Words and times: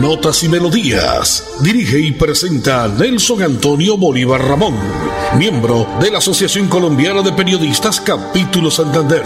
Notas 0.00 0.44
y 0.44 0.48
Melodías. 0.48 1.58
Dirige 1.60 1.98
y 1.98 2.12
presenta 2.12 2.86
Nelson 2.86 3.42
Antonio 3.42 3.96
Bolívar 3.98 4.40
Ramón, 4.40 4.74
miembro 5.36 5.86
de 6.00 6.12
la 6.12 6.18
Asociación 6.18 6.68
Colombiana 6.68 7.20
de 7.22 7.32
Periodistas 7.32 8.00
Capítulo 8.00 8.70
Santander. 8.70 9.22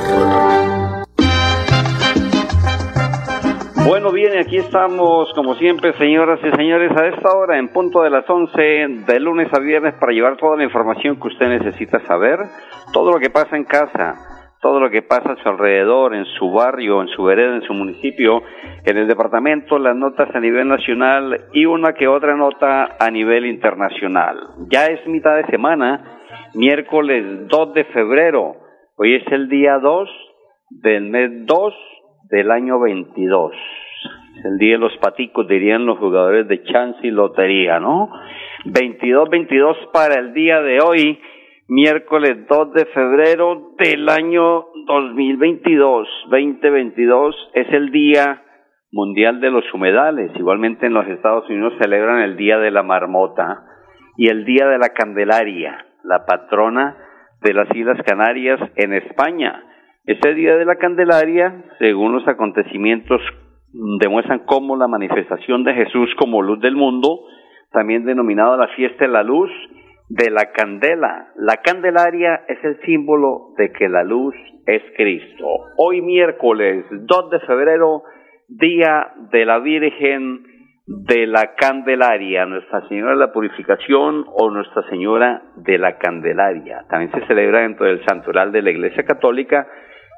Bueno, 3.84 4.12
bien, 4.12 4.38
aquí 4.38 4.56
estamos, 4.56 5.28
como 5.34 5.56
siempre, 5.56 5.92
señoras 5.98 6.40
y 6.42 6.56
señores, 6.56 6.90
a 6.96 7.06
esta 7.06 7.36
hora, 7.36 7.58
en 7.58 7.68
punto 7.68 8.00
de 8.00 8.08
las 8.08 8.24
11, 8.28 9.04
de 9.06 9.20
lunes 9.20 9.52
a 9.52 9.58
viernes, 9.58 9.92
para 10.00 10.12
llevar 10.12 10.38
toda 10.38 10.56
la 10.56 10.64
información 10.64 11.20
que 11.20 11.28
usted 11.28 11.48
necesita 11.48 12.00
saber, 12.06 12.38
todo 12.94 13.12
lo 13.12 13.18
que 13.18 13.28
pasa 13.28 13.56
en 13.56 13.64
casa, 13.64 14.41
todo 14.62 14.78
lo 14.78 14.90
que 14.90 15.02
pasa 15.02 15.32
a 15.32 15.42
su 15.42 15.48
alrededor, 15.48 16.14
en 16.14 16.24
su 16.38 16.52
barrio, 16.52 17.02
en 17.02 17.08
su 17.08 17.24
vereda, 17.24 17.56
en 17.56 17.62
su 17.62 17.74
municipio, 17.74 18.42
en 18.84 18.96
el 18.96 19.08
departamento, 19.08 19.76
las 19.76 19.96
notas 19.96 20.32
a 20.32 20.38
nivel 20.38 20.68
nacional 20.68 21.48
y 21.52 21.66
una 21.66 21.94
que 21.94 22.06
otra 22.06 22.36
nota 22.36 22.96
a 23.00 23.10
nivel 23.10 23.44
internacional. 23.46 24.38
Ya 24.70 24.86
es 24.86 25.04
mitad 25.08 25.34
de 25.34 25.46
semana, 25.46 26.20
miércoles 26.54 27.48
2 27.48 27.74
de 27.74 27.84
febrero, 27.86 28.54
hoy 28.96 29.16
es 29.16 29.32
el 29.32 29.48
día 29.48 29.80
2 29.80 30.08
del 30.70 31.10
mes 31.10 31.44
2 31.44 31.74
del 32.30 32.52
año 32.52 32.78
22. 32.78 33.52
El 34.44 34.58
día 34.58 34.74
de 34.74 34.78
los 34.78 34.96
paticos, 34.98 35.48
dirían 35.48 35.86
los 35.86 35.98
jugadores 35.98 36.46
de 36.46 36.62
chance 36.62 37.00
y 37.02 37.10
lotería, 37.10 37.80
¿no? 37.80 38.10
22-22 38.66 39.90
para 39.92 40.20
el 40.20 40.32
día 40.32 40.60
de 40.62 40.80
hoy, 40.80 41.20
miércoles 41.72 42.46
2 42.50 42.72
de 42.74 42.84
febrero 42.86 43.72
del 43.78 44.06
año 44.10 44.66
2022. 44.86 46.06
2022 46.28 47.50
es 47.54 47.66
el 47.72 47.90
Día 47.90 48.42
Mundial 48.92 49.40
de 49.40 49.50
los 49.50 49.64
Humedales. 49.72 50.32
Igualmente 50.36 50.84
en 50.84 50.92
los 50.92 51.06
Estados 51.08 51.48
Unidos 51.48 51.72
celebran 51.80 52.20
el 52.20 52.36
Día 52.36 52.58
de 52.58 52.70
la 52.70 52.82
Marmota 52.82 53.64
y 54.18 54.28
el 54.28 54.44
Día 54.44 54.66
de 54.66 54.76
la 54.76 54.90
Candelaria, 54.90 55.86
la 56.04 56.26
patrona 56.26 56.98
de 57.40 57.54
las 57.54 57.74
Islas 57.74 58.02
Canarias 58.04 58.60
en 58.76 58.92
España. 58.92 59.64
Ese 60.04 60.34
día 60.34 60.56
de 60.56 60.66
la 60.66 60.76
Candelaria, 60.76 61.64
según 61.78 62.12
los 62.12 62.28
acontecimientos, 62.28 63.22
demuestran 63.98 64.40
cómo 64.44 64.76
la 64.76 64.88
manifestación 64.88 65.64
de 65.64 65.72
Jesús 65.72 66.10
como 66.18 66.42
luz 66.42 66.60
del 66.60 66.76
mundo, 66.76 67.20
también 67.70 68.04
denominada 68.04 68.58
la 68.58 68.68
fiesta 68.76 69.06
de 69.06 69.10
la 69.10 69.22
luz 69.22 69.50
de 70.14 70.30
la 70.30 70.52
candela. 70.52 71.28
La 71.36 71.56
Candelaria 71.62 72.42
es 72.46 72.62
el 72.64 72.78
símbolo 72.82 73.54
de 73.56 73.72
que 73.72 73.88
la 73.88 74.04
luz 74.04 74.34
es 74.66 74.82
Cristo. 74.94 75.46
Hoy 75.78 76.02
miércoles 76.02 76.84
2 76.90 77.30
de 77.30 77.40
febrero, 77.40 78.02
día 78.46 79.10
de 79.30 79.46
la 79.46 79.58
Virgen 79.60 80.44
de 80.86 81.26
la 81.26 81.54
Candelaria, 81.54 82.44
Nuestra 82.44 82.86
Señora 82.88 83.12
de 83.12 83.20
la 83.20 83.32
Purificación 83.32 84.26
o 84.28 84.50
Nuestra 84.50 84.82
Señora 84.90 85.44
de 85.56 85.78
la 85.78 85.96
Candelaria. 85.96 86.84
También 86.90 87.10
se 87.12 87.26
celebra 87.26 87.60
dentro 87.60 87.86
del 87.86 88.04
santoral 88.04 88.52
de 88.52 88.60
la 88.60 88.70
Iglesia 88.70 89.04
Católica 89.04 89.66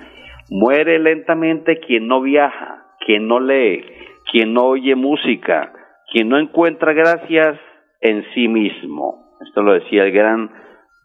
muere 0.50 1.00
lentamente 1.00 1.80
quien 1.80 2.08
no 2.08 2.22
viaja, 2.22 2.86
quien 3.06 3.28
no 3.28 3.40
lee, 3.40 3.84
quien 4.32 4.54
no 4.54 4.66
oye 4.66 4.96
música, 4.96 5.74
quien 6.12 6.30
no 6.30 6.38
encuentra 6.38 6.94
gracias 6.94 7.60
en 8.02 8.24
sí 8.36 8.48
mismo. 8.48 9.36
Esto 9.42 9.64
lo 9.64 9.74
decía 9.74 10.04
el 10.04 10.12
gran 10.12 10.52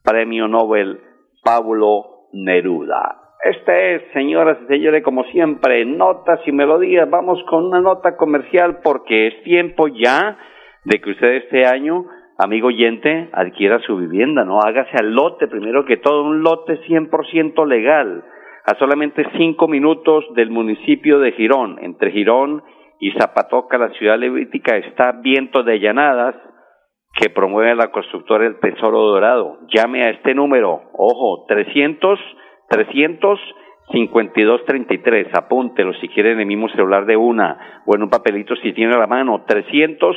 premio 0.04 0.48
Nobel 0.48 1.00
Pablo 1.42 2.28
Neruda. 2.34 3.27
Este 3.44 3.94
es, 3.94 4.02
señoras 4.12 4.58
y 4.64 4.66
señores, 4.66 5.04
como 5.04 5.22
siempre, 5.24 5.84
notas 5.84 6.40
y 6.46 6.50
melodías. 6.50 7.08
Vamos 7.08 7.40
con 7.48 7.66
una 7.66 7.80
nota 7.80 8.16
comercial 8.16 8.80
porque 8.82 9.28
es 9.28 9.42
tiempo 9.44 9.86
ya 9.86 10.36
de 10.84 11.00
que 11.00 11.10
usted 11.10 11.34
este 11.44 11.64
año, 11.64 12.04
amigo 12.36 12.66
oyente, 12.66 13.28
adquiera 13.32 13.78
su 13.80 13.96
vivienda, 13.96 14.44
¿no? 14.44 14.58
Hágase 14.60 14.96
al 14.98 15.14
lote, 15.14 15.46
primero 15.46 15.84
que 15.84 15.98
todo, 15.98 16.24
un 16.24 16.42
lote 16.42 16.80
100% 16.88 17.64
legal, 17.64 18.24
a 18.66 18.76
solamente 18.76 19.24
cinco 19.36 19.68
minutos 19.68 20.24
del 20.34 20.50
municipio 20.50 21.20
de 21.20 21.30
Girón. 21.32 21.78
Entre 21.80 22.10
Girón 22.10 22.64
y 22.98 23.12
Zapatoca, 23.12 23.78
la 23.78 23.90
ciudad 23.90 24.18
levítica, 24.18 24.76
está 24.78 25.12
Viento 25.12 25.62
de 25.62 25.78
Llanadas, 25.78 26.34
que 27.14 27.30
promueve 27.30 27.76
la 27.76 27.92
constructora 27.92 28.46
El 28.46 28.58
Tesoro 28.58 29.00
Dorado. 29.00 29.58
Llame 29.72 30.02
a 30.02 30.10
este 30.10 30.34
número, 30.34 30.90
ojo, 30.92 31.44
300 31.46 32.18
352-33, 32.68 35.30
apúntelo 35.34 35.94
si 35.94 36.08
quiere 36.08 36.32
en 36.32 36.40
el 36.40 36.46
mismo 36.46 36.68
celular 36.70 37.06
de 37.06 37.16
una 37.16 37.82
o 37.86 37.94
en 37.94 38.02
un 38.02 38.10
papelito 38.10 38.56
si 38.56 38.72
tiene 38.72 38.94
a 38.94 38.98
la 38.98 39.06
mano, 39.06 39.44
300 39.46 40.16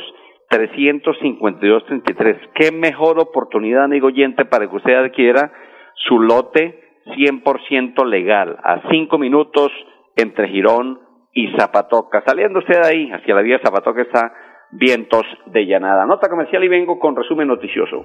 352-33. 0.52 2.50
Qué 2.54 2.72
mejor 2.72 3.18
oportunidad, 3.18 3.84
amigo 3.84 4.08
oyente, 4.08 4.44
para 4.44 4.68
que 4.68 4.76
usted 4.76 4.94
adquiera 4.94 5.50
su 5.94 6.20
lote 6.20 6.80
100% 7.06 8.04
legal, 8.06 8.58
a 8.62 8.82
cinco 8.90 9.18
minutos 9.18 9.72
entre 10.16 10.48
Girón 10.48 11.00
y 11.32 11.50
Zapatoca. 11.56 12.22
Saliendo 12.26 12.58
usted 12.58 12.82
de 12.82 12.88
ahí, 12.88 13.10
hacia 13.10 13.34
la 13.34 13.42
vía 13.42 13.60
Zapatoca 13.64 14.02
está 14.02 14.32
vientos 14.70 15.24
de 15.46 15.66
llanada. 15.66 16.06
Nota 16.06 16.28
comercial 16.28 16.62
y 16.64 16.68
vengo 16.68 16.98
con 16.98 17.16
resumen 17.16 17.48
noticioso. 17.48 18.04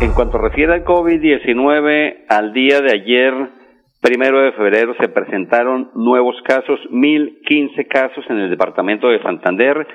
En 0.00 0.12
cuanto 0.12 0.38
refiere 0.38 0.74
al 0.74 0.84
COVID-19, 0.84 2.26
al 2.28 2.52
día 2.52 2.80
de 2.80 2.92
ayer, 2.92 3.34
primero 4.00 4.42
de 4.42 4.52
febrero, 4.52 4.94
se 5.00 5.08
presentaron 5.08 5.90
nuevos 5.96 6.36
casos, 6.44 6.78
1.015 6.92 7.88
casos 7.88 8.24
en 8.30 8.38
el 8.38 8.48
departamento 8.48 9.08
de 9.08 9.20
Santander. 9.22 9.88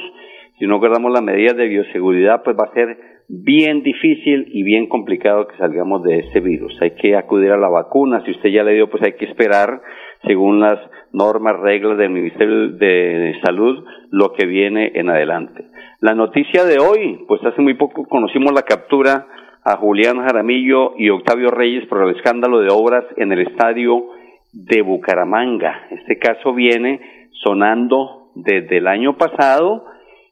si 0.58 0.66
no 0.66 0.78
guardamos 0.78 1.12
las 1.12 1.22
medidas 1.22 1.56
de 1.56 1.68
bioseguridad, 1.68 2.42
pues 2.42 2.56
va 2.56 2.68
a 2.70 2.74
ser 2.74 2.98
bien 3.28 3.82
difícil 3.82 4.46
y 4.52 4.62
bien 4.62 4.86
complicado 4.86 5.48
que 5.48 5.56
salgamos 5.56 6.02
de 6.02 6.18
este 6.18 6.40
virus. 6.40 6.76
Hay 6.82 6.92
que 6.92 7.16
acudir 7.16 7.50
a 7.52 7.56
la 7.56 7.68
vacuna, 7.68 8.22
si 8.24 8.32
usted 8.32 8.50
ya 8.50 8.62
le 8.62 8.74
dio, 8.74 8.90
pues 8.90 9.02
hay 9.02 9.14
que 9.14 9.24
esperar, 9.24 9.80
según 10.26 10.60
las 10.60 10.78
normas, 11.12 11.58
reglas 11.60 11.96
del 11.96 12.10
Ministerio 12.10 12.68
de 12.68 13.34
Salud, 13.44 13.84
lo 14.10 14.32
que 14.32 14.46
viene 14.46 14.92
en 14.94 15.08
adelante. 15.08 15.64
La 16.04 16.14
noticia 16.14 16.66
de 16.66 16.78
hoy, 16.80 17.24
pues 17.26 17.42
hace 17.46 17.62
muy 17.62 17.72
poco 17.72 18.06
conocimos 18.06 18.52
la 18.52 18.60
captura 18.60 19.26
a 19.64 19.78
Julián 19.78 20.18
Jaramillo 20.18 20.92
y 20.98 21.08
Octavio 21.08 21.50
Reyes 21.50 21.86
por 21.86 22.02
el 22.02 22.14
escándalo 22.14 22.60
de 22.60 22.68
obras 22.70 23.06
en 23.16 23.32
el 23.32 23.40
estadio 23.40 24.08
de 24.52 24.82
Bucaramanga. 24.82 25.86
Este 25.92 26.18
caso 26.18 26.52
viene 26.52 27.00
sonando 27.42 28.32
desde 28.34 28.76
el 28.76 28.86
año 28.86 29.16
pasado 29.16 29.86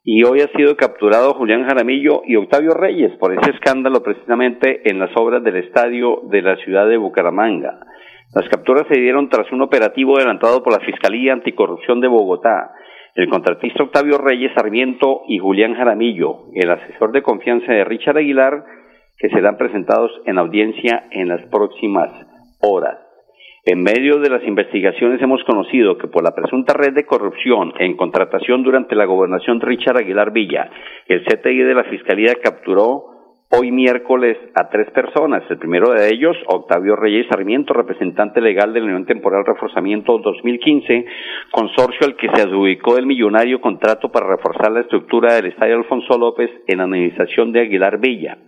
y 0.04 0.22
hoy 0.24 0.42
ha 0.42 0.48
sido 0.48 0.76
capturado 0.76 1.32
Julián 1.32 1.64
Jaramillo 1.66 2.20
y 2.26 2.36
Octavio 2.36 2.74
Reyes 2.74 3.12
por 3.19 3.32
ese 3.32 3.52
escándalo 3.52 4.02
precisamente 4.02 4.90
en 4.90 4.98
las 4.98 5.16
obras 5.16 5.42
del 5.42 5.56
estadio 5.56 6.20
de 6.24 6.42
la 6.42 6.56
ciudad 6.56 6.86
de 6.86 6.98
Bucaramanga. 6.98 7.80
Las 8.34 8.46
capturas 8.50 8.84
se 8.92 9.00
dieron 9.00 9.30
tras 9.30 9.50
un 9.50 9.62
operativo 9.62 10.19
adelantado 10.19 10.62
por 10.62 10.74
la 10.74 10.84
Fiscalía 10.84 11.32
Anticorrupción 11.32 12.02
de 12.02 12.08
Bogotá 12.08 12.72
el 13.14 13.28
contratista 13.28 13.82
Octavio 13.82 14.18
Reyes 14.18 14.52
Sarmiento 14.54 15.22
y 15.28 15.38
Julián 15.38 15.74
Jaramillo, 15.74 16.46
el 16.54 16.70
asesor 16.70 17.12
de 17.12 17.22
confianza 17.22 17.72
de 17.72 17.84
Richard 17.84 18.16
Aguilar, 18.16 18.64
que 19.18 19.28
serán 19.28 19.58
presentados 19.58 20.10
en 20.24 20.38
audiencia 20.38 21.04
en 21.10 21.28
las 21.28 21.42
próximas 21.46 22.10
horas. 22.60 22.98
En 23.64 23.82
medio 23.82 24.18
de 24.18 24.28
las 24.28 24.42
investigaciones 24.44 25.22
hemos 25.22 25.44
conocido 25.44 25.96
que 25.96 26.08
por 26.08 26.24
la 26.24 26.34
presunta 26.34 26.72
red 26.72 26.94
de 26.94 27.06
corrupción 27.06 27.72
en 27.78 27.96
contratación 27.96 28.64
durante 28.64 28.96
la 28.96 29.04
gobernación 29.04 29.60
de 29.60 29.66
Richard 29.66 29.98
Aguilar 29.98 30.32
Villa, 30.32 30.68
el 31.06 31.22
CTI 31.24 31.58
de 31.58 31.74
la 31.74 31.84
Fiscalía 31.84 32.34
capturó 32.42 33.11
hoy 33.54 33.70
miércoles 33.70 34.38
a 34.54 34.70
tres 34.70 34.90
personas. 34.93 35.43
El 35.50 35.58
primero 35.58 35.90
de 35.90 36.08
ellos, 36.08 36.37
Octavio 36.46 36.96
Reyes 36.96 37.26
Sarmiento, 37.28 37.75
representante 37.75 38.40
legal 38.40 38.72
de 38.72 38.81
la 38.81 38.87
Unión 38.87 39.04
Temporal 39.04 39.44
Reforzamiento 39.44 40.19
2015, 40.19 41.04
consorcio 41.50 42.06
al 42.06 42.16
que 42.16 42.31
se 42.34 42.43
adjudicó 42.43 42.96
el 42.96 43.04
millonario 43.04 43.60
contrato 43.60 44.10
para 44.10 44.26
reforzar 44.26 44.72
la 44.72 44.81
estructura 44.81 45.34
del 45.34 45.46
Estadio 45.46 45.76
Alfonso 45.76 46.16
López 46.16 46.50
en 46.66 46.81
administración 46.81 47.52
de 47.52 47.60
Aguilar 47.60 47.99
Villa. 47.99 48.38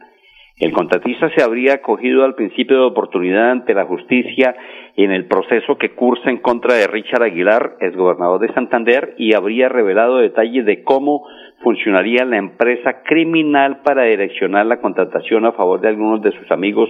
El 0.56 0.73
contratista 0.73 1.29
se 1.37 1.43
habría 1.43 1.75
acogido 1.75 2.25
al 2.25 2.37
principio 2.37 2.77
de 2.77 2.87
oportunidad 2.87 3.50
ante 3.50 3.75
la 3.75 3.87
justicia 3.87 4.55
en 4.97 5.11
el 5.11 5.27
proceso 5.27 5.77
que 5.77 5.95
cursa 5.97 6.31
en 6.31 6.39
contra 6.39 6.75
de 6.75 6.87
Richard 6.87 7.25
Aguilar, 7.25 7.77
exgobernador 7.81 8.41
de 8.41 8.55
Santander, 8.55 9.15
y 9.19 9.35
habría 9.35 9.69
revelado 9.69 10.19
detalles 10.19 10.65
de 10.65 10.85
cómo 10.85 11.27
funcionaría 11.64 12.25
la 12.25 12.37
empresa 12.37 13.02
criminal 13.02 13.81
para 13.82 14.05
direccionar 14.05 14.66
la 14.66 14.81
contratación 14.81 15.46
a 15.46 15.52
favor 15.52 15.81
de 15.81 15.88
algunos 15.88 16.22
de 16.22 16.31
sus 16.32 16.50
amigos, 16.52 16.88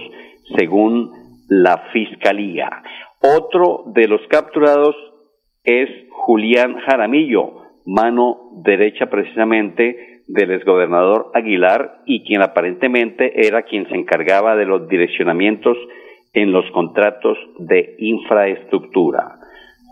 según 0.55 1.11
la 1.47 1.77
Fiscalía. 1.93 2.83
Otro 3.21 3.85
de 3.87 4.07
los 4.07 4.21
capturados 4.27 4.95
es 5.63 5.89
Julián 6.11 6.75
Jaramillo, 6.85 7.63
mano 7.85 8.51
derecha 8.63 9.07
precisamente 9.07 10.21
del 10.27 10.51
exgobernador 10.51 11.31
Aguilar 11.33 12.01
y 12.05 12.23
quien 12.25 12.41
aparentemente 12.41 13.47
era 13.47 13.63
quien 13.63 13.87
se 13.87 13.95
encargaba 13.95 14.55
de 14.55 14.65
los 14.65 14.87
direccionamientos 14.87 15.77
en 16.33 16.51
los 16.51 16.69
contratos 16.71 17.37
de 17.59 17.95
infraestructura. 17.99 19.39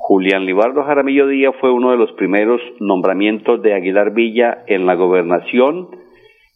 Julián 0.06 0.46
Libardo 0.46 0.84
Jaramillo 0.84 1.28
Díaz 1.28 1.56
fue 1.62 1.72
uno 1.72 1.92
de 1.92 1.98
los 1.98 2.12
primeros 2.12 2.60
nombramientos 2.82 3.62
de 3.62 3.74
Aguilar 3.74 4.14
Villa 4.14 4.66
en 4.68 4.86
la 4.86 4.96
gobernación. 4.96 5.92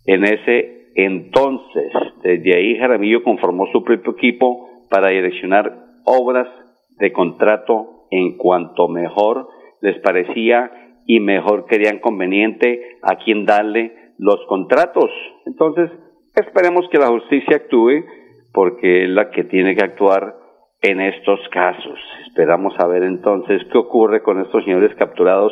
En 0.05 0.25
ese 0.25 0.89
entonces, 0.95 1.93
desde 2.23 2.57
ahí 2.57 2.77
Jaramillo 2.77 3.23
conformó 3.23 3.67
su 3.71 3.85
propio 3.85 4.11
equipo 4.11 4.67
para 4.89 5.11
direccionar 5.11 5.79
obras 6.03 6.49
de 6.99 7.13
contrato 7.13 8.07
en 8.11 8.35
cuanto 8.35 8.89
mejor 8.89 9.47
les 9.79 9.97
parecía 10.01 10.69
y 11.05 11.21
mejor 11.21 11.67
querían 11.67 11.99
conveniente 11.99 12.97
a 13.01 13.15
quien 13.15 13.45
darle 13.45 13.93
los 14.17 14.45
contratos. 14.49 15.09
Entonces, 15.45 15.89
esperemos 16.35 16.89
que 16.91 16.97
la 16.97 17.07
justicia 17.07 17.55
actúe 17.55 18.03
porque 18.53 19.03
es 19.05 19.09
la 19.09 19.29
que 19.29 19.45
tiene 19.45 19.73
que 19.73 19.85
actuar 19.85 20.35
en 20.81 21.01
estos 21.01 21.39
casos. 21.49 21.99
Esperamos 22.27 22.75
saber 22.75 23.03
entonces 23.03 23.61
qué 23.71 23.77
ocurre 23.77 24.21
con 24.21 24.39
estos 24.41 24.63
señores 24.63 24.93
capturados 24.95 25.51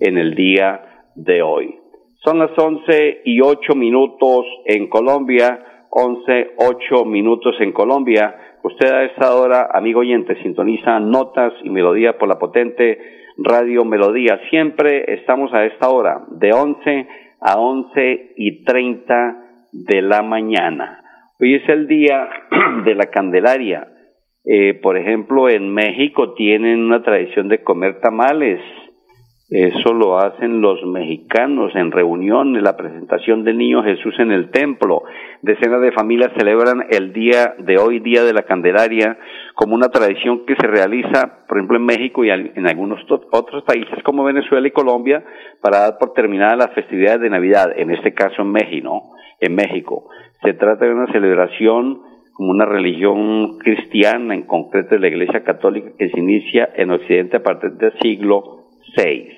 en 0.00 0.18
el 0.18 0.34
día 0.34 1.06
de 1.14 1.42
hoy. 1.42 1.76
Son 2.24 2.38
las 2.38 2.50
once 2.58 3.22
y 3.24 3.40
ocho 3.40 3.74
minutos 3.74 4.44
en 4.66 4.88
Colombia, 4.88 5.86
once 5.90 6.50
ocho 6.58 7.04
minutos 7.04 7.54
en 7.60 7.72
Colombia. 7.72 8.34
Usted 8.62 8.92
a 8.92 9.04
esta 9.04 9.34
hora, 9.34 9.68
amigo 9.72 10.00
oyente, 10.00 10.40
sintoniza 10.42 10.98
notas 11.00 11.52
y 11.62 11.70
melodías 11.70 12.16
por 12.16 12.28
la 12.28 12.38
potente 12.38 12.98
Radio 13.38 13.84
Melodía. 13.84 14.40
Siempre 14.50 15.04
estamos 15.14 15.52
a 15.54 15.64
esta 15.64 15.88
hora, 15.88 16.24
de 16.30 16.52
once 16.52 17.08
a 17.40 17.60
once 17.60 18.32
y 18.36 18.64
treinta 18.64 19.36
de 19.72 20.02
la 20.02 20.22
mañana. 20.22 21.02
Hoy 21.38 21.54
es 21.54 21.68
el 21.68 21.86
día 21.86 22.28
de 22.84 22.94
la 22.94 23.06
Candelaria 23.06 23.86
eh, 24.48 24.74
por 24.80 24.96
ejemplo, 24.96 25.48
en 25.48 25.74
México 25.74 26.34
tienen 26.34 26.84
una 26.84 27.02
tradición 27.02 27.48
de 27.48 27.64
comer 27.64 28.00
tamales. 28.00 28.60
Eso 29.48 29.92
lo 29.92 30.18
hacen 30.18 30.60
los 30.60 30.84
mexicanos 30.86 31.72
en 31.74 31.90
reuniones, 31.90 32.62
la 32.62 32.76
presentación 32.76 33.44
del 33.44 33.58
niño 33.58 33.82
Jesús 33.82 34.14
en 34.18 34.30
el 34.30 34.50
templo. 34.50 35.02
Decenas 35.42 35.80
de 35.80 35.92
familias 35.92 36.32
celebran 36.36 36.84
el 36.90 37.12
día 37.12 37.54
de 37.58 37.76
hoy, 37.78 37.98
Día 38.00 38.22
de 38.22 38.32
la 38.32 38.42
Candelaria, 38.42 39.18
como 39.54 39.74
una 39.74 39.88
tradición 39.88 40.46
que 40.46 40.56
se 40.56 40.66
realiza, 40.66 41.44
por 41.48 41.58
ejemplo, 41.58 41.76
en 41.76 41.84
México 41.84 42.24
y 42.24 42.30
en 42.30 42.66
algunos 42.68 43.00
otros 43.32 43.64
países 43.64 44.02
como 44.04 44.24
Venezuela 44.24 44.66
y 44.66 44.72
Colombia, 44.72 45.24
para 45.60 45.80
dar 45.80 45.98
por 45.98 46.12
terminada 46.12 46.56
las 46.56 46.74
festividades 46.74 47.20
de 47.20 47.30
Navidad, 47.30 47.72
en 47.76 47.90
este 47.90 48.14
caso 48.14 48.42
en 48.42 48.52
México. 48.52 49.12
En 49.40 49.54
México. 49.54 50.08
Se 50.42 50.54
trata 50.54 50.86
de 50.86 50.92
una 50.92 51.12
celebración 51.12 52.15
como 52.36 52.50
una 52.50 52.66
religión 52.66 53.56
cristiana, 53.58 54.34
en 54.34 54.42
concreto 54.42 54.94
de 54.94 55.00
la 55.00 55.08
Iglesia 55.08 55.42
Católica, 55.42 55.92
que 55.98 56.10
se 56.10 56.20
inicia 56.20 56.68
en 56.76 56.90
Occidente 56.90 57.38
a 57.38 57.42
partir 57.42 57.72
del 57.72 57.92
siglo 58.02 58.66
VI. 58.94 59.28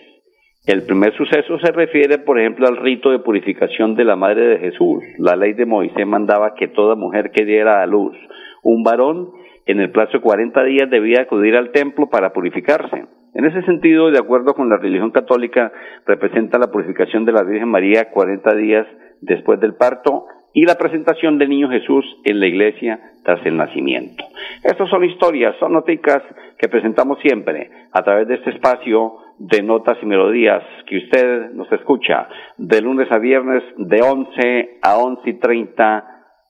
El 0.66 0.82
primer 0.82 1.16
suceso 1.16 1.60
se 1.60 1.70
refiere, 1.70 2.18
por 2.18 2.40
ejemplo, 2.40 2.66
al 2.66 2.76
rito 2.76 3.10
de 3.10 3.20
purificación 3.20 3.94
de 3.94 4.04
la 4.04 4.16
Madre 4.16 4.48
de 4.48 4.58
Jesús. 4.58 5.04
La 5.18 5.36
ley 5.36 5.52
de 5.52 5.64
Moisés 5.64 6.06
mandaba 6.06 6.54
que 6.56 6.66
toda 6.66 6.96
mujer 6.96 7.30
que 7.30 7.44
diera 7.44 7.82
a 7.82 7.86
luz 7.86 8.16
un 8.64 8.82
varón, 8.82 9.30
en 9.66 9.78
el 9.80 9.92
plazo 9.92 10.14
de 10.14 10.20
40 10.20 10.64
días 10.64 10.90
debía 10.90 11.22
acudir 11.22 11.54
al 11.54 11.70
templo 11.70 12.08
para 12.08 12.32
purificarse. 12.32 13.06
En 13.34 13.44
ese 13.44 13.62
sentido, 13.62 14.10
de 14.10 14.18
acuerdo 14.18 14.54
con 14.54 14.68
la 14.68 14.78
religión 14.78 15.12
católica, 15.12 15.70
representa 16.04 16.58
la 16.58 16.72
purificación 16.72 17.24
de 17.24 17.32
la 17.32 17.44
Virgen 17.44 17.68
María 17.68 18.10
40 18.10 18.54
días 18.56 18.86
después 19.20 19.60
del 19.60 19.76
parto 19.76 20.24
y 20.58 20.64
la 20.64 20.74
presentación 20.74 21.38
del 21.38 21.50
niño 21.50 21.68
Jesús 21.68 22.04
en 22.24 22.40
la 22.40 22.48
iglesia 22.48 22.98
tras 23.22 23.46
el 23.46 23.56
nacimiento. 23.56 24.24
Estas 24.64 24.90
son 24.90 25.04
historias, 25.04 25.54
son 25.60 25.72
noticias 25.72 26.20
que 26.58 26.68
presentamos 26.68 27.20
siempre 27.20 27.70
a 27.92 28.02
través 28.02 28.26
de 28.26 28.34
este 28.34 28.50
espacio 28.50 29.18
de 29.38 29.62
notas 29.62 29.98
y 30.02 30.06
melodías 30.06 30.64
que 30.88 30.96
usted 30.96 31.52
nos 31.52 31.70
escucha 31.70 32.26
de 32.56 32.80
lunes 32.80 33.06
a 33.12 33.18
viernes 33.18 33.62
de 33.76 34.02
11 34.02 34.78
a 34.82 34.98
11 34.98 35.30
y 35.30 35.34
30 35.34 36.04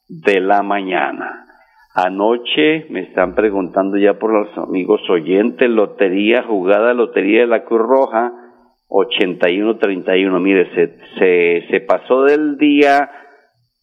de 0.08 0.40
la 0.40 0.62
mañana. 0.62 1.44
Anoche 1.94 2.86
me 2.88 3.00
están 3.00 3.34
preguntando 3.34 3.98
ya 3.98 4.14
por 4.14 4.32
los 4.32 4.56
amigos 4.56 5.02
oyentes, 5.10 5.68
lotería, 5.68 6.44
jugada, 6.44 6.94
lotería 6.94 7.42
de 7.42 7.46
la 7.46 7.64
Cruz 7.64 7.82
Roja, 7.82 8.32
81-31. 8.88 10.40
Mire, 10.40 10.66
se, 11.18 11.66
se 11.68 11.80
pasó 11.80 12.22
del 12.22 12.56
día 12.56 13.10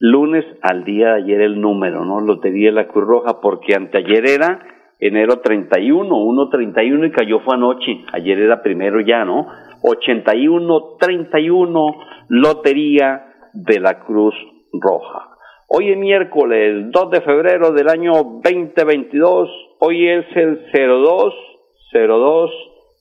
lunes 0.06 0.46
al 0.62 0.84
día 0.84 1.14
de 1.14 1.24
ayer 1.24 1.42
el 1.42 1.60
número, 1.60 2.06
¿no? 2.06 2.22
Lotería 2.22 2.70
de 2.70 2.76
la 2.76 2.88
Cruz 2.88 3.06
Roja, 3.06 3.42
porque 3.42 3.74
anteayer 3.76 4.28
era 4.28 4.60
enero 5.00 5.40
31, 5.40 6.08
1.31 6.08 7.08
y 7.08 7.12
cayó 7.12 7.40
fue 7.40 7.56
anoche, 7.56 8.06
ayer 8.14 8.40
era 8.40 8.62
primero 8.62 9.02
ya, 9.02 9.26
¿no? 9.26 9.48
81, 9.82 10.98
31, 11.00 11.96
Lotería 12.30 13.26
de 13.54 13.80
la 13.80 14.00
Cruz 14.02 14.36
Roja. 14.74 15.32
Hoy 15.68 15.90
es 15.92 15.98
miércoles 15.98 16.92
2 16.92 17.12
de 17.12 17.22
febrero 17.22 17.72
del 17.72 17.90
año 17.90 18.14
2022, 18.44 19.50
hoy 19.80 20.08
es 20.08 20.26
el 20.36 20.60
0202 20.72 22.52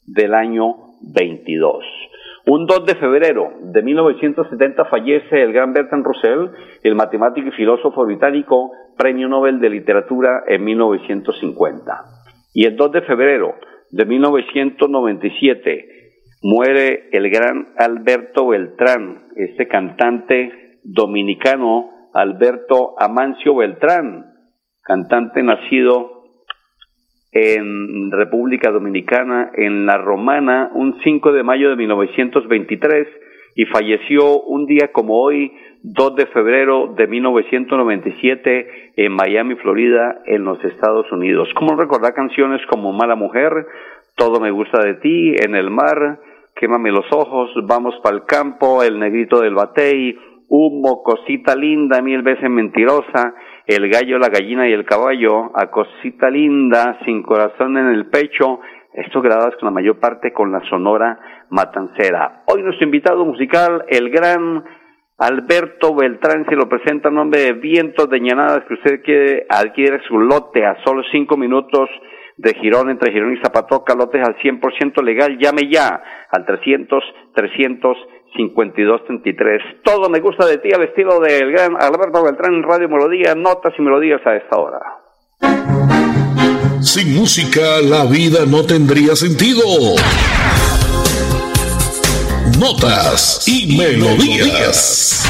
del 0.07 0.33
año 0.35 0.77
22. 1.15 1.85
Un 2.47 2.67
2 2.67 2.85
de 2.85 2.95
febrero 2.97 3.55
de 3.63 3.83
1970 3.83 4.85
fallece 4.85 5.43
el 5.43 5.55
gran 5.55 5.73
Bertrand 5.73 6.05
Russell, 6.05 6.49
el 6.83 6.95
matemático 6.95 7.49
y 7.49 7.53
filósofo 7.53 8.05
británico, 8.05 8.71
premio 8.99 9.29
Nobel 9.29 9.61
de 9.61 9.71
Literatura 9.71 10.45
en 10.47 10.63
1950. 10.63 12.05
Y 12.53 12.67
el 12.67 12.77
2 12.77 12.93
de 12.93 13.01
febrero 13.03 13.55
de 13.91 14.05
1997 14.05 15.89
muere 16.43 17.09
el 17.13 17.31
gran 17.31 17.69
Alberto 17.79 18.49
Beltrán, 18.49 19.29
este 19.37 19.67
cantante 19.67 20.81
dominicano 20.85 22.11
Alberto 22.13 22.95
Amancio 22.99 23.57
Beltrán, 23.57 24.35
cantante 24.83 25.43
nacido 25.43 26.14
en 27.35 28.13
República 28.13 28.71
Dominicana, 28.71 29.51
en 29.55 29.87
La 29.87 29.99
Romana, 29.99 30.71
un 30.73 31.01
5 31.03 31.33
de 31.33 31.43
mayo 31.43 31.69
de 31.69 31.77
1923 31.77 33.09
y 33.57 33.65
falleció 33.67 34.41
un 34.43 34.67
día 34.67 34.93
como 34.93 35.21
hoy, 35.21 35.53
2 35.83 36.15
de 36.15 36.27
febrero 36.27 36.95
de 36.97 37.09
1997 37.09 38.93
en 38.97 39.13
Miami, 39.13 39.57
Florida, 39.57 40.23
en 40.27 40.45
los 40.45 40.65
Estados 40.65 41.11
Unidos. 41.11 41.49
¿Cómo 41.57 41.77
recordar 41.77 42.15
canciones 42.15 42.61
como 42.71 42.93
Mala 42.93 43.17
Mujer, 43.17 43.67
Todo 44.17 44.41
me 44.41 44.53
gusta 44.53 44.81
de 44.81 44.95
ti, 44.95 45.35
En 45.37 45.57
el 45.57 45.71
mar, 45.71 46.21
Quémame 46.55 46.93
los 46.93 47.07
ojos, 47.11 47.51
Vamos 47.65 47.97
para 48.03 48.15
el 48.15 48.25
campo, 48.27 48.85
El 48.85 49.01
negrito 49.01 49.41
del 49.41 49.55
batey, 49.55 50.17
Humo, 50.49 51.03
Cosita 51.03 51.57
linda, 51.57 52.01
Mil 52.01 52.23
veces 52.23 52.49
mentirosa, 52.49 53.35
el 53.67 53.89
gallo, 53.89 54.19
la 54.19 54.29
gallina 54.29 54.69
y 54.69 54.73
el 54.73 54.85
caballo, 54.85 55.51
a 55.55 55.71
cosita 55.71 56.29
linda, 56.31 56.99
sin 57.05 57.23
corazón 57.23 57.79
en 57.79 57.87
el 57.87 58.07
pecho, 58.07 58.61
estos 58.93 59.23
grabados 59.23 59.55
con 59.57 59.67
la 59.67 59.73
mayor 59.73 59.99
parte 59.99 60.33
con 60.33 60.53
la 60.53 60.61
sonora 60.69 61.19
matancera. 61.51 62.43
Hoy 62.47 62.63
nuestro 62.63 62.85
invitado 62.85 63.25
musical, 63.25 63.85
el 63.89 64.11
gran 64.11 64.65
Alberto 65.19 65.95
Beltrán, 65.95 66.45
se 66.49 66.57
lo 66.57 66.69
presenta 66.69 67.09
en 67.09 67.15
nombre 67.15 67.41
de 67.41 67.53
Vientos 67.55 68.09
de 68.11 68.21
Ñanadas, 68.21 68.65
que 68.69 68.75
usted 68.75 69.03
quiere 69.03 69.47
adquiere 69.49 70.01
su 70.07 70.19
lote 70.19 70.65
a 70.67 70.77
solo 70.85 71.03
cinco 71.11 71.37
minutos 71.37 71.89
de 72.37 72.53
Girón 72.55 72.91
entre 72.91 73.13
Girón 73.13 73.35
y 73.35 73.41
Zapatoca, 73.41 73.95
lotes 73.95 74.23
al 74.23 74.37
100% 74.37 75.03
legal, 75.03 75.39
llame 75.39 75.71
ya 75.71 76.03
al 76.31 76.45
300 76.45 77.03
300 77.35 77.97
5233. 78.37 79.83
Todo 79.83 80.09
me 80.11 80.21
gusta 80.21 80.47
de 80.47 80.59
ti 80.59 80.73
al 80.73 80.83
estilo 80.83 81.21
del 81.21 81.53
gran 81.53 81.77
Alberto 81.81 82.23
Beltrán 82.23 82.63
Radio 82.63 82.89
Melodía, 82.89 83.35
notas 83.35 83.73
y 83.79 83.83
melodías 83.83 84.21
a 84.27 84.37
esta 84.37 84.57
hora. 84.57 84.81
Sin 86.81 87.15
música 87.15 87.81
la 87.83 88.05
vida 88.05 88.45
no 88.47 88.65
tendría 88.65 89.17
sentido. 89.17 89.63
Notas 92.59 93.49
y 93.49 93.77
melodías. 93.77 95.25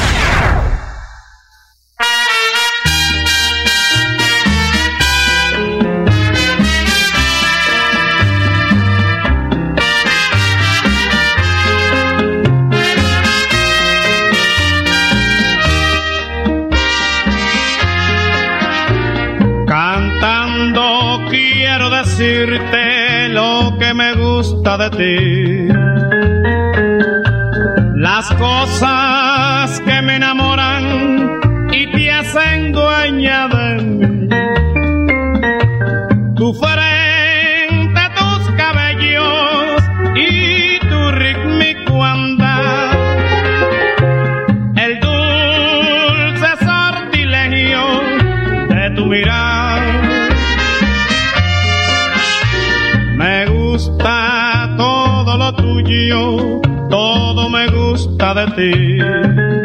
De 24.77 24.89
ti. 24.89 25.67
Las 27.95 28.29
cosas 28.33 29.79
que 29.81 30.01
me 30.01 30.17
enamoran 30.17 31.39
y 31.71 31.91
te 31.91 32.11
hacen 32.11 32.73
dueña 32.73 33.47
de 33.47 33.81
mí. 33.83 34.29
Tu 36.35 36.53
frente, 36.53 38.01
tus 38.17 38.51
cabellos 38.57 39.81
y 40.15 40.79
tu 40.89 41.11
rítmico 41.11 42.03
andar. 42.03 42.97
El 44.75 44.99
dulce 44.99 46.49
sortilegio 46.65 47.83
de 48.67 48.91
tu 48.95 49.05
mirar. 49.05 49.81
Me 53.15 53.45
gusta 53.45 54.34
todo 56.89 57.49
me 57.49 57.67
gusta 57.67 58.33
de 58.33 58.45
ti. 58.55 59.64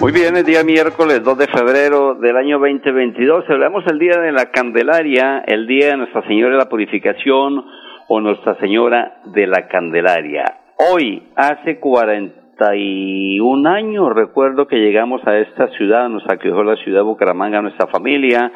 Muy 0.00 0.12
bien, 0.12 0.36
el 0.36 0.44
día 0.44 0.62
miércoles 0.62 1.24
2 1.24 1.38
de 1.38 1.48
febrero 1.48 2.14
del 2.14 2.36
año 2.36 2.60
2022 2.60 3.46
celebramos 3.46 3.82
el 3.90 3.98
día 3.98 4.20
de 4.20 4.30
la 4.30 4.52
Candelaria, 4.52 5.42
el 5.44 5.66
día 5.66 5.88
de 5.88 5.96
Nuestra 5.96 6.22
Señora 6.28 6.52
de 6.52 6.58
la 6.58 6.68
Purificación 6.68 7.64
o 8.06 8.20
Nuestra 8.20 8.56
Señora 8.60 9.22
de 9.24 9.48
la 9.48 9.66
Candelaria. 9.66 10.44
Hoy, 10.92 11.24
hace 11.34 11.80
41 11.80 13.68
años, 13.68 14.14
recuerdo 14.14 14.68
que 14.68 14.76
llegamos 14.76 15.20
a 15.26 15.36
esta 15.36 15.66
ciudad, 15.76 16.08
nos 16.08 16.22
acogió 16.30 16.62
la 16.62 16.76
ciudad 16.76 17.00
de 17.00 17.04
Bucaramanga, 17.04 17.60
nuestra 17.60 17.88
familia, 17.88 18.52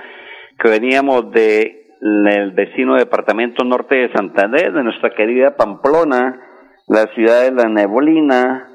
que 0.60 0.70
veníamos 0.70 1.32
de 1.32 1.88
el 2.00 2.52
vecino 2.52 2.94
departamento 2.94 3.64
norte 3.64 3.96
de 3.96 4.12
Santander, 4.12 4.72
de 4.72 4.84
nuestra 4.84 5.10
querida 5.10 5.56
Pamplona, 5.56 6.40
la 6.86 7.06
ciudad 7.14 7.42
de 7.42 7.50
la 7.50 7.68
Nebolina, 7.68 8.68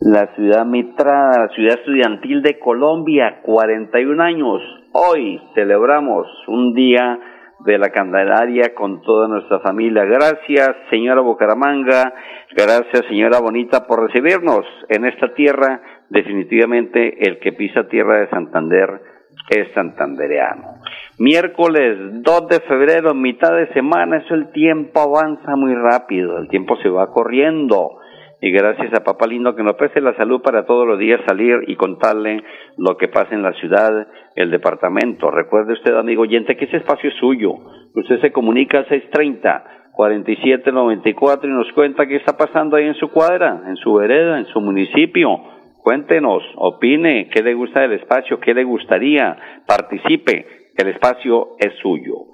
la 0.00 0.34
ciudad 0.34 0.66
mitrada, 0.66 1.46
la 1.46 1.48
ciudad 1.54 1.78
estudiantil 1.78 2.42
de 2.42 2.58
Colombia, 2.58 3.40
41 3.42 4.22
años. 4.22 4.62
Hoy 4.92 5.40
celebramos 5.54 6.26
un 6.48 6.74
día 6.74 7.18
de 7.60 7.78
la 7.78 7.88
Candelaria 7.88 8.74
con 8.74 9.00
toda 9.00 9.26
nuestra 9.28 9.60
familia. 9.60 10.04
Gracias, 10.04 10.76
señora 10.90 11.22
Bucaramanga. 11.22 12.12
Gracias, 12.54 13.06
señora 13.08 13.40
Bonita, 13.40 13.86
por 13.86 14.06
recibirnos 14.06 14.66
en 14.90 15.06
esta 15.06 15.32
tierra. 15.34 15.80
Definitivamente 16.10 17.26
el 17.26 17.38
que 17.38 17.52
pisa 17.52 17.88
tierra 17.88 18.20
de 18.20 18.28
Santander 18.28 19.00
es 19.48 19.72
santandereano. 19.74 20.80
Miércoles 21.18 22.22
2 22.22 22.48
de 22.48 22.60
febrero, 22.60 23.14
mitad 23.14 23.56
de 23.56 23.72
semana, 23.72 24.18
eso 24.18 24.34
el 24.34 24.52
tiempo 24.52 25.00
avanza 25.00 25.56
muy 25.56 25.74
rápido, 25.74 26.38
el 26.38 26.48
tiempo 26.48 26.76
se 26.82 26.88
va 26.90 27.10
corriendo 27.10 27.98
y 28.40 28.50
gracias 28.50 28.92
a 28.92 29.04
Papá 29.04 29.26
Lindo 29.26 29.54
que 29.56 29.62
nos 29.62 29.76
preste 29.76 30.00
la 30.00 30.14
salud 30.16 30.42
para 30.42 30.66
todos 30.66 30.86
los 30.86 30.98
días 30.98 31.20
salir 31.26 31.60
y 31.66 31.76
contarle 31.76 32.42
lo 32.76 32.96
que 32.96 33.08
pasa 33.08 33.34
en 33.34 33.42
la 33.42 33.52
ciudad, 33.54 34.06
el 34.34 34.50
departamento. 34.50 35.30
Recuerde 35.30 35.72
usted, 35.72 35.94
amigo 35.94 36.22
oyente, 36.22 36.56
que 36.56 36.66
ese 36.66 36.78
espacio 36.78 37.08
es 37.08 37.16
suyo. 37.16 37.54
Usted 37.94 38.20
se 38.20 38.32
comunica 38.32 38.78
al 38.78 38.88
630 38.88 39.76
4794 39.96 41.48
y 41.48 41.52
nos 41.52 41.72
cuenta 41.72 42.06
qué 42.06 42.16
está 42.16 42.36
pasando 42.36 42.76
ahí 42.76 42.84
en 42.84 42.94
su 42.96 43.08
cuadra, 43.08 43.62
en 43.66 43.76
su 43.76 43.94
vereda, 43.94 44.38
en 44.38 44.44
su 44.46 44.60
municipio. 44.60 45.40
Cuéntenos, 45.82 46.42
opine, 46.56 47.30
qué 47.32 47.42
le 47.42 47.54
gusta 47.54 47.80
del 47.80 47.94
espacio, 47.94 48.38
qué 48.38 48.52
le 48.52 48.64
gustaría, 48.64 49.36
participe, 49.66 50.44
el 50.76 50.88
espacio 50.88 51.56
es 51.58 51.72
suyo. 51.80 52.26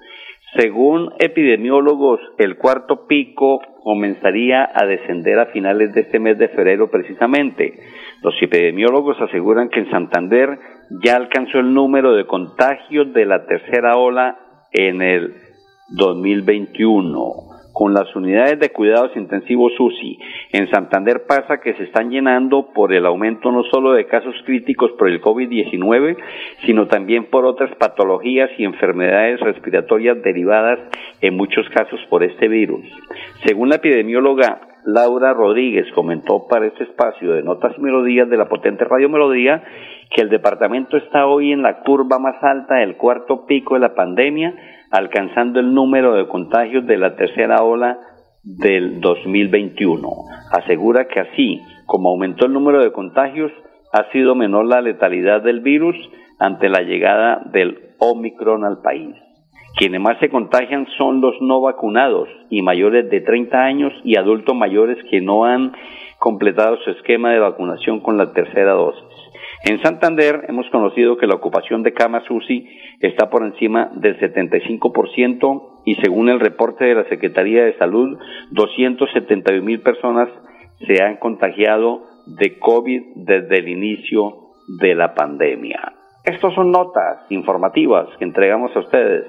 Según 0.55 1.11
epidemiólogos, 1.19 2.19
el 2.37 2.57
cuarto 2.57 3.07
pico 3.07 3.59
comenzaría 3.83 4.69
a 4.73 4.85
descender 4.85 5.39
a 5.39 5.47
finales 5.47 5.93
de 5.93 6.01
este 6.01 6.19
mes 6.19 6.37
de 6.37 6.49
febrero 6.49 6.91
precisamente. 6.91 7.73
Los 8.21 8.35
epidemiólogos 8.41 9.19
aseguran 9.19 9.69
que 9.69 9.79
en 9.79 9.89
Santander 9.89 10.59
ya 11.03 11.15
alcanzó 11.15 11.59
el 11.59 11.73
número 11.73 12.13
de 12.13 12.27
contagios 12.27 13.13
de 13.13 13.25
la 13.25 13.45
tercera 13.45 13.97
ola 13.97 14.37
en 14.71 15.01
el 15.01 15.33
2021 15.89 17.52
con 17.73 17.93
las 17.93 18.15
unidades 18.15 18.59
de 18.59 18.69
cuidados 18.69 19.11
intensivos 19.15 19.73
UCI. 19.79 20.19
En 20.51 20.69
Santander 20.69 21.23
pasa 21.27 21.59
que 21.59 21.73
se 21.73 21.83
están 21.83 22.11
llenando 22.11 22.67
por 22.73 22.93
el 22.93 23.05
aumento 23.05 23.51
no 23.51 23.63
solo 23.63 23.93
de 23.93 24.05
casos 24.05 24.35
críticos 24.45 24.91
por 24.91 25.09
el 25.09 25.19
COVID-19, 25.19 26.15
sino 26.65 26.87
también 26.87 27.25
por 27.25 27.45
otras 27.45 27.75
patologías 27.75 28.51
y 28.57 28.63
enfermedades 28.63 29.39
respiratorias 29.39 30.21
derivadas 30.21 30.79
en 31.19 31.35
muchos 31.35 31.67
casos 31.69 31.99
por 32.09 32.23
este 32.23 32.47
virus. 32.47 32.85
Según 33.43 33.69
la 33.69 33.75
epidemióloga 33.75 34.61
Laura 34.85 35.33
Rodríguez 35.33 35.87
comentó 35.95 36.47
para 36.47 36.67
este 36.67 36.83
espacio 36.83 37.31
de 37.33 37.41
Notas 37.41 37.73
y 37.77 37.81
Melodías 37.81 38.29
de 38.29 38.37
la 38.37 38.49
potente 38.49 38.83
Radio 38.83 39.09
Melodía 39.09 39.63
que 40.13 40.21
el 40.21 40.29
departamento 40.29 40.97
está 40.97 41.25
hoy 41.25 41.51
en 41.51 41.63
la 41.63 41.79
curva 41.79 42.19
más 42.19 42.35
alta 42.43 42.75
del 42.75 42.97
cuarto 42.97 43.45
pico 43.45 43.73
de 43.73 43.79
la 43.79 43.95
pandemia 43.95 44.53
alcanzando 44.93 45.59
el 45.59 45.73
número 45.73 46.13
de 46.13 46.27
contagios 46.27 46.85
de 46.85 46.97
la 46.97 47.15
tercera 47.15 47.63
ola 47.63 47.97
del 48.43 49.01
2021. 49.01 50.07
Asegura 50.51 51.07
que 51.07 51.19
así 51.19 51.59
como 51.87 52.09
aumentó 52.09 52.45
el 52.45 52.53
número 52.53 52.81
de 52.81 52.91
contagios, 52.91 53.51
ha 53.91 54.09
sido 54.11 54.35
menor 54.35 54.65
la 54.65 54.81
letalidad 54.81 55.41
del 55.41 55.61
virus 55.61 55.95
ante 56.39 56.69
la 56.69 56.81
llegada 56.81 57.41
del 57.51 57.95
Omicron 57.99 58.65
al 58.65 58.81
país. 58.81 59.15
Quienes 59.75 59.99
más 59.99 60.19
se 60.19 60.29
contagian 60.29 60.87
son 60.97 61.21
los 61.21 61.33
no 61.41 61.59
vacunados 61.61 62.29
y 62.51 62.61
mayores 62.61 63.09
de 63.09 63.21
30 63.21 63.57
años 63.57 63.93
y 64.03 64.17
adultos 64.17 64.55
mayores 64.55 64.97
que 65.09 65.21
no 65.21 65.45
han 65.45 65.73
completado 66.19 66.77
su 66.77 66.91
esquema 66.91 67.31
de 67.31 67.39
vacunación 67.39 67.99
con 67.99 68.17
la 68.17 68.31
tercera 68.31 68.73
dosis. 68.73 69.03
En 69.63 69.81
Santander 69.81 70.45
hemos 70.49 70.69
conocido 70.71 71.15
que 71.17 71.25
la 71.25 71.35
ocupación 71.35 71.83
de 71.83 71.93
camas 71.93 72.29
UCI 72.29 72.67
está 72.99 73.29
por 73.29 73.43
encima 73.43 73.91
del 73.95 74.19
75% 74.19 75.81
y 75.85 75.95
según 75.95 76.27
el 76.27 76.41
reporte 76.41 76.83
de 76.83 76.95
la 76.95 77.05
Secretaría 77.05 77.63
de 77.63 77.77
Salud, 77.77 78.17
271 78.51 79.63
mil 79.63 79.79
personas 79.79 80.27
se 80.85 81.01
han 81.01 81.15
contagiado 81.15 82.03
de 82.25 82.59
COVID 82.59 83.01
desde 83.15 83.59
el 83.59 83.69
inicio 83.69 84.51
de 84.79 84.95
la 84.95 85.13
pandemia. 85.13 85.93
Estas 86.25 86.53
son 86.55 86.71
notas 86.71 87.19
informativas 87.29 88.07
que 88.17 88.25
entregamos 88.25 88.75
a 88.75 88.79
ustedes, 88.79 89.25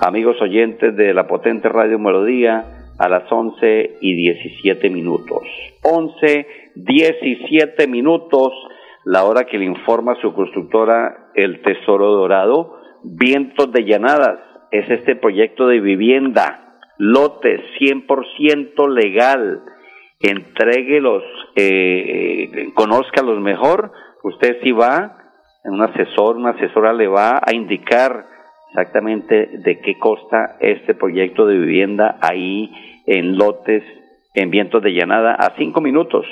amigos 0.00 0.40
oyentes 0.40 0.96
de 0.96 1.12
la 1.14 1.26
potente 1.26 1.68
Radio 1.68 1.98
Melodía, 1.98 2.64
a 2.96 3.08
las 3.08 3.30
11 3.30 3.98
y 4.00 4.14
17 4.14 4.88
minutos. 4.88 5.42
11, 5.82 6.46
17 6.76 7.88
minutos 7.88 8.52
la 9.04 9.24
hora 9.24 9.44
que 9.44 9.58
le 9.58 9.66
informa 9.66 10.16
su 10.20 10.32
constructora 10.32 11.30
El 11.34 11.62
Tesoro 11.62 12.10
Dorado, 12.12 12.80
Vientos 13.02 13.70
de 13.72 13.84
Llanadas, 13.84 14.38
es 14.70 14.88
este 14.90 15.14
proyecto 15.14 15.66
de 15.66 15.80
vivienda, 15.80 16.78
lotes 16.96 17.60
100% 17.78 18.88
legal, 18.88 19.62
entréguelos, 20.20 21.22
eh, 21.54 22.70
conózcalos 22.74 23.40
mejor, 23.40 23.92
usted 24.22 24.56
si 24.62 24.72
va, 24.72 25.18
un 25.64 25.82
asesor, 25.82 26.36
una 26.36 26.50
asesora 26.50 26.92
le 26.92 27.08
va 27.08 27.40
a 27.44 27.54
indicar 27.54 28.26
exactamente 28.70 29.48
de 29.58 29.80
qué 29.80 29.98
costa 29.98 30.56
este 30.60 30.94
proyecto 30.94 31.46
de 31.46 31.58
vivienda 31.58 32.18
ahí 32.22 32.72
en 33.06 33.36
lotes, 33.36 33.84
en 34.34 34.50
vientos 34.50 34.82
de 34.82 34.92
llanada, 34.92 35.34
a 35.34 35.54
cinco 35.56 35.80
minutos 35.80 36.26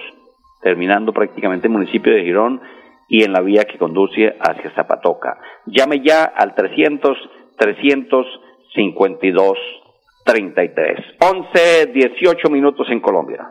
terminando 0.63 1.13
prácticamente 1.13 1.67
el 1.67 1.73
municipio 1.73 2.15
de 2.15 2.23
Girón 2.23 2.61
y 3.09 3.25
en 3.25 3.33
la 3.33 3.41
vía 3.41 3.65
que 3.65 3.79
conduce 3.79 4.37
hacia 4.41 4.71
Zapatoca. 4.75 5.39
Llame 5.67 6.01
ya 6.01 6.25
al 6.25 6.55
300 6.55 7.17
352 7.59 9.59
33. 10.25 10.99
11 11.21 11.87
18 11.93 12.51
minutos 12.51 12.87
en 12.91 13.01
Colombia. 13.01 13.51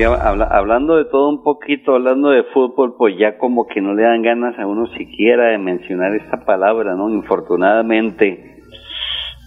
hablando 0.00 0.96
de 0.96 1.04
todo 1.04 1.28
un 1.28 1.42
poquito, 1.42 1.94
hablando 1.94 2.30
de 2.30 2.44
fútbol, 2.44 2.94
pues 2.96 3.16
ya 3.18 3.36
como 3.36 3.66
que 3.66 3.80
no 3.80 3.94
le 3.94 4.04
dan 4.04 4.22
ganas 4.22 4.58
a 4.58 4.66
uno 4.66 4.86
siquiera 4.96 5.48
de 5.48 5.58
mencionar 5.58 6.14
esta 6.14 6.44
palabra, 6.44 6.94
¿no? 6.94 7.10
Infortunadamente, 7.10 8.56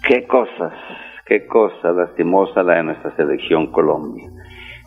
qué 0.08 0.27
cosas, 0.27 0.73
qué 1.25 1.47
cosa 1.47 1.91
lastimosa 1.91 2.62
la 2.63 2.75
de 2.75 2.84
nuestra 2.84 3.15
selección 3.15 3.71
Colombia. 3.71 4.29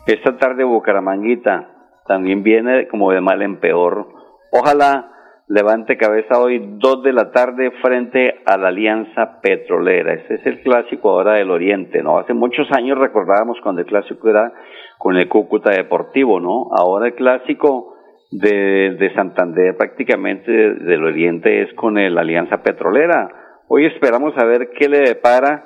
Esta 0.07 0.37
tarde 0.37 0.63
Bucaramanguita 0.63 1.69
también 2.07 2.41
viene 2.41 2.87
como 2.87 3.11
de 3.11 3.21
mal 3.21 3.41
en 3.41 3.59
peor. 3.59 4.07
Ojalá 4.51 5.11
levante 5.49 5.97
cabeza 5.97 6.39
hoy 6.39 6.75
dos 6.77 7.01
de 7.01 7.11
la 7.11 7.31
tarde 7.31 7.71
frente 7.81 8.35
a 8.45 8.55
la 8.55 8.67
Alianza 8.67 9.41
Petrolera. 9.41 10.13
Ese 10.13 10.35
es 10.35 10.45
el 10.45 10.61
clásico 10.61 11.09
ahora 11.09 11.33
del 11.33 11.49
Oriente, 11.49 12.03
¿no? 12.03 12.19
Hace 12.19 12.35
muchos 12.35 12.71
años 12.71 12.99
recordábamos 12.99 13.57
cuando 13.63 13.81
el 13.81 13.87
clásico 13.87 14.29
era 14.29 14.53
con 14.99 15.17
el 15.17 15.27
Cúcuta 15.27 15.71
Deportivo, 15.71 16.39
¿no? 16.39 16.69
Ahora 16.71 17.07
el 17.07 17.15
clásico 17.15 17.95
de, 18.31 18.95
de 18.99 19.13
Santander 19.15 19.75
prácticamente 19.75 20.51
del 20.51 21.03
Oriente 21.03 21.63
es 21.63 21.73
con 21.73 21.97
el 21.97 22.15
Alianza 22.19 22.61
Petrolera. 22.61 23.29
Hoy 23.67 23.87
esperamos 23.87 24.37
a 24.37 24.45
ver 24.45 24.69
qué 24.77 24.87
le 24.87 24.99
depara 24.99 25.65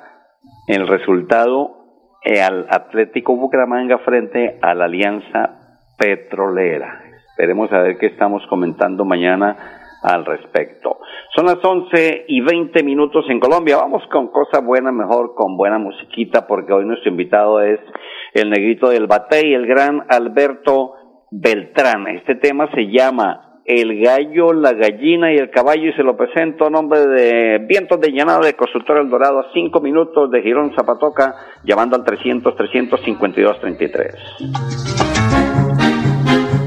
el 0.66 0.88
resultado 0.88 1.84
eh, 2.24 2.40
al 2.40 2.66
Atlético 2.70 3.36
Bucaramanga 3.36 3.98
frente 3.98 4.58
a 4.62 4.74
la 4.74 4.86
Alianza 4.86 5.58
Petrolera. 5.98 7.03
Esperemos 7.36 7.72
a 7.72 7.80
ver 7.80 7.98
qué 7.98 8.06
estamos 8.06 8.46
comentando 8.48 9.04
mañana 9.04 9.56
al 10.04 10.24
respecto. 10.24 11.00
Son 11.34 11.46
las 11.46 11.58
11 11.60 12.26
y 12.28 12.40
20 12.40 12.84
minutos 12.84 13.24
en 13.28 13.40
Colombia. 13.40 13.78
Vamos 13.78 14.04
con 14.12 14.28
cosa 14.28 14.60
buena, 14.60 14.92
mejor 14.92 15.34
con 15.34 15.56
buena 15.56 15.80
musiquita, 15.80 16.46
porque 16.46 16.72
hoy 16.72 16.84
nuestro 16.84 17.10
invitado 17.10 17.60
es 17.60 17.80
el 18.34 18.50
negrito 18.50 18.88
del 18.88 19.08
Batey, 19.08 19.52
el 19.52 19.66
gran 19.66 20.04
Alberto 20.08 20.92
Beltrán. 21.32 22.06
Este 22.06 22.36
tema 22.36 22.70
se 22.72 22.82
llama 22.82 23.60
El 23.64 24.00
gallo, 24.00 24.52
la 24.52 24.72
gallina 24.72 25.32
y 25.32 25.36
el 25.36 25.50
caballo 25.50 25.88
y 25.88 25.92
se 25.94 26.04
lo 26.04 26.16
presento 26.16 26.66
a 26.66 26.70
nombre 26.70 27.00
de 27.00 27.66
Vientos 27.66 28.00
de 28.00 28.12
Llanada 28.12 28.46
de 28.46 28.54
Constructor 28.54 28.98
El 28.98 29.10
Dorado 29.10 29.40
a 29.40 29.52
5 29.52 29.80
minutos 29.80 30.30
de 30.30 30.40
Girón 30.40 30.72
Zapatoca, 30.76 31.34
llamando 31.64 31.96
al 31.96 32.04
300 32.04 32.54
352 32.54 33.60
33. 33.60 35.03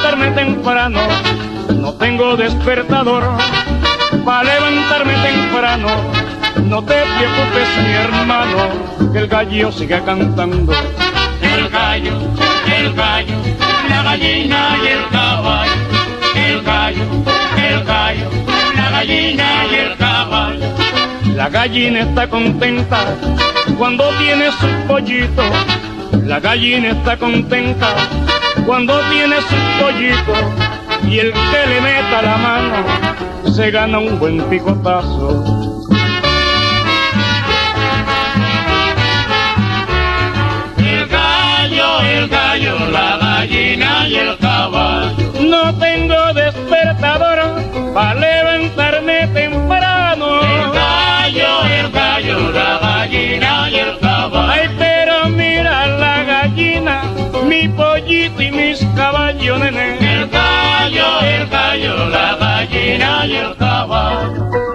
Levantarme 0.00 0.30
temprano. 0.30 1.00
No 1.74 1.92
tengo 1.94 2.36
despertador 2.36 3.24
para 4.24 4.44
levantarme 4.44 5.14
temprano. 5.14 5.88
No 6.64 6.82
te 6.82 6.94
preocupes, 6.94 7.68
mi 7.84 7.92
hermano, 7.92 9.12
que 9.12 9.18
el 9.18 9.28
gallo 9.28 9.72
sigue 9.72 10.00
cantando. 10.02 10.72
El 11.42 11.68
gallo, 11.68 12.18
el 12.78 12.94
gallo, 12.94 13.36
la 13.88 14.02
gallina 14.02 14.76
y 14.82 14.86
el 14.88 15.08
caballo. 15.10 15.72
El 16.34 16.62
gallo, 16.62 17.04
el 17.56 17.84
gallo, 17.84 18.30
la 18.76 18.90
gallina 18.90 19.66
y 19.70 19.74
el 19.74 19.96
caballo. 19.96 20.66
La 21.34 21.48
gallina 21.48 22.00
está 22.00 22.28
contenta 22.28 22.98
cuando 23.78 24.08
tiene 24.18 24.50
su 24.52 24.66
pollito 24.86 25.42
la 26.26 26.38
gallina 26.38 26.90
está 26.90 27.16
contenta 27.16 27.94
cuando 28.66 29.00
tiene 29.10 29.36
su 29.42 29.56
pollito 29.80 30.34
y 31.04 31.18
el 31.18 31.32
que 31.32 31.66
le 31.66 31.80
meta 31.80 32.22
la 32.22 32.36
mano 32.36 33.52
se 33.52 33.70
gana 33.70 33.98
un 33.98 34.18
buen 34.18 34.42
picotazo. 34.48 35.86
El 40.78 41.08
gallo, 41.08 42.00
el 42.02 42.28
gallo, 42.28 42.90
la 42.90 43.18
gallina 43.18 44.08
y 44.08 44.14
el 44.16 44.38
caballo. 44.38 45.32
No 45.40 45.74
tengo 45.78 46.32
despertador 46.34 47.38
para 47.94 48.14
levantarme 48.14 49.19
y 58.38 58.50
mis 58.50 58.84
caballos, 58.96 59.58
nene. 59.60 59.98
El 59.98 60.28
gallo, 60.28 61.20
el 61.22 61.48
gallo, 61.48 62.08
la 62.08 62.36
gallina 62.36 63.26
y 63.26 63.36
el 63.36 63.56
caballo. 63.56 64.69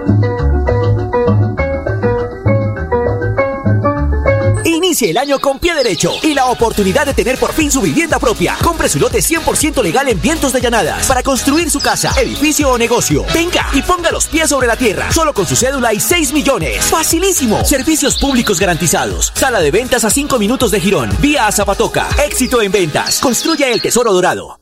El 5.02 5.18
año 5.18 5.38
con 5.38 5.58
pie 5.58 5.74
derecho 5.74 6.12
y 6.22 6.32
la 6.32 6.46
oportunidad 6.46 7.04
de 7.04 7.12
tener 7.12 7.36
por 7.36 7.52
fin 7.52 7.70
su 7.70 7.82
vivienda 7.82 8.18
propia. 8.18 8.56
Compre 8.62 8.88
su 8.88 8.98
lote 8.98 9.18
100% 9.18 9.82
legal 9.82 10.08
en 10.08 10.20
Vientos 10.20 10.54
de 10.54 10.60
Llanadas 10.60 11.06
para 11.06 11.22
construir 11.22 11.70
su 11.70 11.80
casa, 11.80 12.12
edificio 12.18 12.70
o 12.70 12.78
negocio. 12.78 13.24
Venga 13.34 13.66
y 13.74 13.82
ponga 13.82 14.10
los 14.10 14.26
pies 14.26 14.48
sobre 14.48 14.66
la 14.66 14.76
tierra, 14.76 15.12
solo 15.12 15.34
con 15.34 15.46
su 15.46 15.54
cédula 15.54 15.92
y 15.92 16.00
6 16.00 16.32
millones. 16.32 16.86
Facilísimo. 16.86 17.62
Servicios 17.64 18.18
públicos 18.18 18.58
garantizados. 18.58 19.32
Sala 19.34 19.60
de 19.60 19.70
ventas 19.70 20.04
a 20.04 20.10
5 20.10 20.38
minutos 20.38 20.70
de 20.70 20.80
Girón. 20.80 21.10
Vía 21.20 21.46
a 21.46 21.52
Zapatoca. 21.52 22.08
Éxito 22.24 22.62
en 22.62 22.72
ventas. 22.72 23.20
Construya 23.20 23.68
el 23.68 23.82
tesoro 23.82 24.14
dorado. 24.14 24.60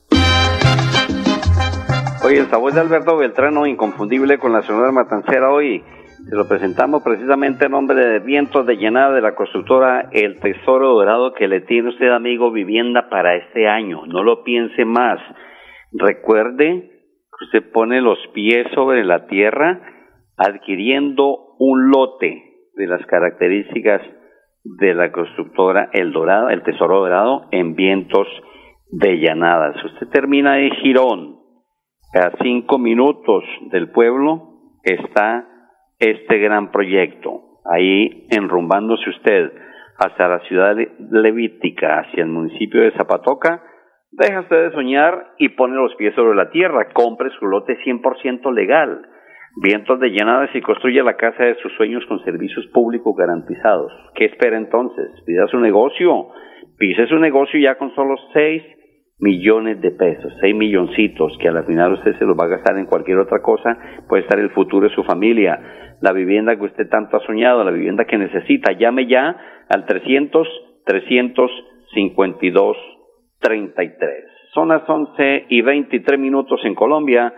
Oye, 2.25 2.39
el 2.39 2.51
sabor 2.51 2.73
de 2.73 2.81
Alberto 2.81 3.17
Beltrano, 3.17 3.67
inconfundible 3.67 4.39
con 4.39 4.53
la 4.53 4.63
sonora 4.63 4.91
matancera 4.91 5.51
hoy. 5.51 5.85
Se 6.29 6.35
lo 6.35 6.49
presentamos 6.49 7.03
precisamente 7.03 7.67
en 7.67 7.73
nombre 7.73 7.97
de 7.97 8.19
Vientos 8.21 8.67
de 8.67 8.79
Llenada 8.79 9.13
de 9.13 9.21
la 9.21 9.35
constructora 9.35 10.09
El 10.11 10.41
Tesoro 10.41 10.95
Dorado 10.95 11.35
que 11.35 11.49
le 11.49 11.61
tiene 11.61 11.91
usted, 11.91 12.11
amigo, 12.11 12.51
vivienda 12.51 13.11
para 13.11 13.37
este 13.37 13.69
año. 13.69 14.07
No 14.07 14.23
lo 14.23 14.43
piense 14.43 14.87
más. 14.87 15.21
Recuerde 15.93 16.91
que 17.29 17.45
usted 17.45 17.73
pone 17.73 18.01
los 18.01 18.19
pies 18.33 18.67
sobre 18.75 19.05
la 19.05 19.27
tierra 19.27 19.83
adquiriendo 20.39 21.57
un 21.59 21.91
lote 21.91 22.43
de 22.75 22.87
las 22.87 23.05
características 23.05 24.01
de 24.65 24.95
la 24.95 25.13
constructora 25.13 25.91
El 25.93 26.13
Dorado, 26.13 26.49
El 26.49 26.63
Tesoro 26.63 27.01
Dorado 27.01 27.49
en 27.51 27.75
Vientos 27.75 28.27
de 28.91 29.19
Llanadas. 29.19 29.77
Usted 29.85 30.09
termina 30.09 30.59
en 30.59 30.71
Girón, 30.77 31.37
a 32.15 32.31
cinco 32.43 32.79
minutos 32.79 33.45
del 33.71 33.91
pueblo 33.91 34.55
está 34.85 35.49
este 35.99 36.39
gran 36.39 36.71
proyecto. 36.71 37.61
Ahí 37.65 38.27
enrumbándose 38.31 39.09
usted 39.11 39.53
hacia 39.99 40.29
la 40.29 40.41
ciudad 40.41 40.77
levítica, 41.11 42.01
hacia 42.01 42.25
el 42.25 42.31
municipio 42.31 42.83
de 42.83 42.93
Zapatoca, 42.93 43.63
deja 44.11 44.41
usted 44.41 44.69
de 44.69 44.73
soñar 44.73 45.33
y 45.39 45.51
pone 45.51 45.77
los 45.77 45.95
pies 45.97 46.15
sobre 46.15 46.37
la 46.37 46.51
tierra, 46.51 46.89
compre 46.93 47.31
su 47.39 47.47
lote 47.47 47.79
100% 47.85 48.53
legal, 48.53 49.07
vientos 49.63 50.01
de 50.01 50.11
llenadas 50.11 50.51
y 50.55 50.61
construye 50.61 51.03
la 51.03 51.17
casa 51.17 51.45
de 51.45 51.55
sus 51.57 51.73
sueños 51.75 52.05
con 52.07 52.23
servicios 52.25 52.67
públicos 52.69 53.15
garantizados. 53.17 53.93
¿Qué 54.15 54.27
espera 54.27 54.57
entonces? 54.57 55.11
Pida 55.25 55.47
su 55.47 55.59
negocio, 55.59 56.29
pise 56.79 57.07
su 57.07 57.19
negocio 57.19 57.59
ya 57.61 57.77
con 57.77 57.95
solo 57.95 58.17
seis 58.33 58.63
millones 59.19 59.81
de 59.81 59.91
pesos, 59.93 60.33
seis 60.41 60.55
milloncitos, 60.55 61.37
que 61.39 61.49
al 61.49 61.65
final 61.65 61.93
usted 61.95 62.19
se 62.19 62.25
los 62.25 62.37
va 62.37 62.45
a 62.45 62.49
gastar 62.49 62.77
en 62.79 62.87
cualquier 62.87 63.19
otra 63.19 63.41
cosa, 63.41 63.79
puede 64.09 64.23
estar 64.23 64.39
el 64.39 64.51
futuro 64.51 64.89
de 64.89 64.95
su 64.95 65.05
familia, 65.05 65.97
la 66.01 66.13
vivienda 66.13 66.57
que 66.57 66.65
usted 66.65 66.89
tanto 66.89 67.17
ha 67.17 67.27
soñado, 67.27 67.65
la 67.65 67.71
vivienda 67.71 68.05
que 68.05 68.19
necesita. 68.19 68.73
Llame 68.73 69.07
ya 69.07 69.37
al 69.69 69.87
300 69.87 70.49
352 70.85 72.77
33. 73.41 74.25
Son 74.53 74.69
las 74.69 74.89
11 74.89 75.47
y 75.49 75.63
23 75.63 76.19
minutos 76.19 76.61
en 76.65 76.75
Colombia. 76.75 77.33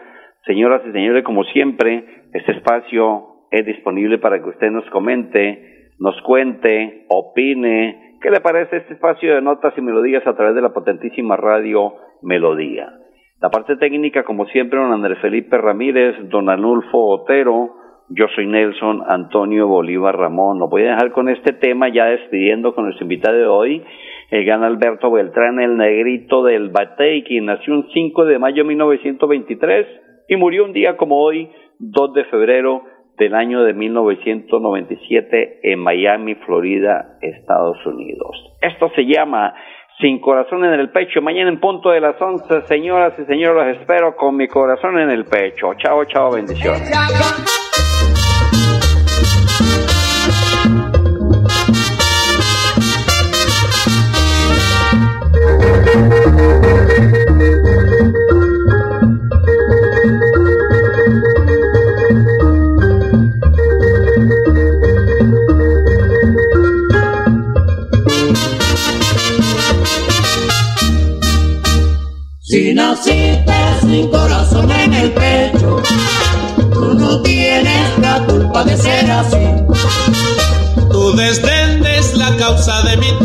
Señoras 0.44 0.82
y 0.86 0.92
señores, 0.92 1.24
como 1.24 1.44
siempre, 1.44 2.04
este 2.32 2.52
espacio 2.52 3.46
es 3.50 3.64
disponible 3.64 4.18
para 4.18 4.42
que 4.42 4.48
usted 4.48 4.70
nos 4.70 4.84
comente, 4.90 5.90
nos 5.98 6.20
cuente, 6.22 7.06
opine, 7.08 8.05
¿Qué 8.26 8.32
le 8.32 8.40
parece 8.40 8.78
este 8.78 8.94
espacio 8.94 9.36
de 9.36 9.40
notas 9.40 9.72
y 9.78 9.80
melodías 9.80 10.26
a 10.26 10.34
través 10.34 10.56
de 10.56 10.60
la 10.60 10.72
potentísima 10.72 11.36
radio 11.36 11.94
Melodía? 12.22 12.92
La 13.40 13.50
parte 13.50 13.76
técnica, 13.76 14.24
como 14.24 14.46
siempre, 14.46 14.80
don 14.80 14.92
Andrés 14.92 15.20
Felipe 15.20 15.56
Ramírez, 15.56 16.16
don 16.28 16.50
Anulfo 16.50 17.06
Otero, 17.06 17.76
yo 18.08 18.26
soy 18.34 18.48
Nelson 18.48 19.04
Antonio 19.06 19.68
Bolívar 19.68 20.16
Ramón. 20.18 20.58
Lo 20.58 20.66
voy 20.66 20.82
a 20.82 20.96
dejar 20.96 21.12
con 21.12 21.28
este 21.28 21.52
tema, 21.52 21.88
ya 21.88 22.06
despidiendo 22.06 22.74
con 22.74 22.86
nuestro 22.86 23.04
invitado 23.04 23.36
de 23.36 23.46
hoy, 23.46 23.84
el 24.32 24.44
gran 24.44 24.64
Alberto 24.64 25.08
Beltrán, 25.12 25.60
el 25.60 25.76
negrito 25.76 26.42
del 26.42 26.70
Batey, 26.70 27.22
quien 27.22 27.44
nació 27.44 27.74
un 27.74 27.86
5 27.94 28.24
de 28.24 28.40
mayo 28.40 28.64
de 28.64 28.68
1923 28.70 29.86
y 30.26 30.34
murió 30.34 30.64
un 30.64 30.72
día 30.72 30.96
como 30.96 31.22
hoy, 31.22 31.48
2 31.78 32.12
de 32.12 32.24
febrero 32.24 32.82
del 33.18 33.34
año 33.34 33.62
de 33.62 33.72
1997 33.72 35.60
en 35.62 35.78
Miami, 35.78 36.34
Florida, 36.34 37.18
Estados 37.20 37.78
Unidos. 37.86 38.36
Esto 38.60 38.90
se 38.94 39.06
llama 39.06 39.54
Sin 40.00 40.20
Corazón 40.20 40.64
en 40.64 40.72
el 40.78 40.90
Pecho. 40.90 41.22
Mañana 41.22 41.48
en 41.48 41.60
punto 41.60 41.90
de 41.90 42.00
las 42.00 42.20
11, 42.20 42.66
señoras 42.66 43.14
y 43.18 43.24
señores, 43.24 43.66
los 43.66 43.80
espero 43.80 44.16
con 44.16 44.36
mi 44.36 44.48
corazón 44.48 44.98
en 44.98 45.10
el 45.10 45.24
pecho. 45.24 45.72
Chao, 45.78 46.04
chao, 46.04 46.32
bendiciones. 46.32 46.90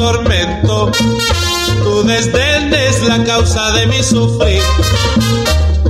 Tormento, 0.01 0.91
tu 1.83 2.03
desdén 2.03 2.73
es 2.73 3.03
la 3.03 3.23
causa 3.23 3.71
de 3.73 3.85
mi 3.85 4.01
sufrir. 4.01 4.63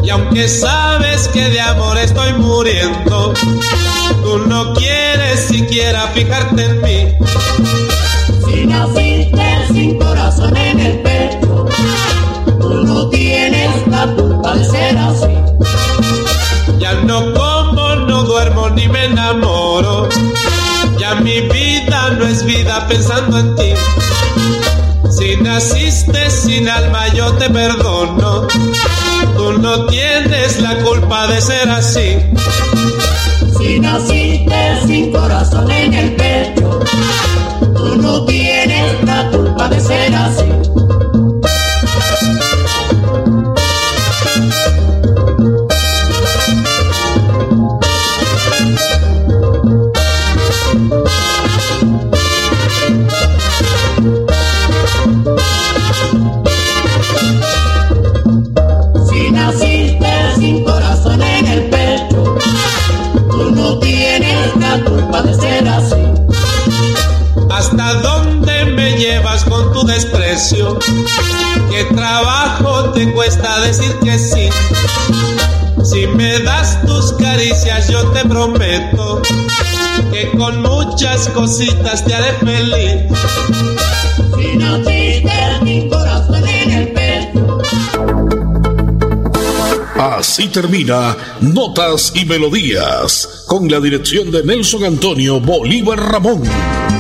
Y 0.04 0.10
aunque 0.10 0.50
sabes 0.50 1.30
que 1.30 1.46
de 1.50 1.62
amor 1.62 1.98
estoy 1.98 2.34
muriendo, 2.34 3.34
tú 4.22 4.38
no 4.48 4.74
quieres 4.74 5.48
siquiera 5.48 6.08
fijarte 6.14 6.66
en 6.66 6.82
mí. 6.82 7.16
Si 8.46 8.66
naciste 8.66 9.68
sin 9.72 9.98
corazón 9.98 10.58
en 10.58 10.80
el 10.82 11.00
pecho, 11.04 11.66
tú 12.60 12.70
no 12.84 13.10
tienes 13.10 13.88
la 13.88 14.14
culpa 14.14 14.56
de 14.56 14.66
ser 14.66 14.98
así. 14.98 15.38
Ya 16.80 16.96
no 16.96 17.34
es 22.32 22.46
vida 22.46 22.88
pensando 22.88 23.40
en 23.40 23.56
ti. 23.56 23.74
Si 25.10 25.36
naciste 25.42 26.30
sin 26.30 26.70
alma 26.70 27.08
yo 27.14 27.34
te 27.34 27.50
perdono. 27.50 28.48
Tú 29.36 29.58
no 29.58 29.86
tienes 29.88 30.62
la 30.62 30.76
culpa 30.78 31.28
de 31.28 31.42
ser 31.42 31.70
así. 31.70 32.18
Si 33.58 33.80
naciste 33.80 34.88
sin 34.88 35.12
corazón 35.12 35.70
en 35.72 35.94
el 35.94 36.16
pecho, 36.16 36.80
tú 37.76 37.96
no 37.98 38.26
tienes 38.26 39.04
la 39.04 39.30
culpa 39.32 39.68
de 39.68 39.80
ser 39.80 40.16
así. 40.16 40.71
Que 80.32 80.38
con 80.38 80.62
muchas 80.62 81.28
cositas 81.30 82.06
te 82.06 82.14
haré 82.14 82.34
feliz. 82.34 83.02
Si 84.38 84.58
naciste 84.58 85.32
sin 85.64 85.90
corazón 85.90 86.48
en 86.48 86.72
el 86.72 86.94
pecho, 86.94 87.58
Así 89.98 90.48
termina 90.48 91.16
Notas 91.42 92.14
y 92.16 92.26
Melodías, 92.26 93.44
con 93.48 93.70
la 93.70 93.80
dirección 93.80 94.32
de 94.32 94.44
Nelson 94.44 94.84
Antonio 94.84 95.40
Bolívar 95.40 96.00
Ramón. 96.00 96.42